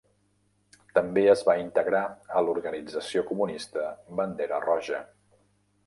També 0.97 1.25
es 1.33 1.43
va 1.51 1.55
integrar 1.65 2.01
a 2.39 2.43
l'organització 2.47 3.25
comunista 3.31 3.87
Bandera 4.23 4.65
Roja. 4.69 5.09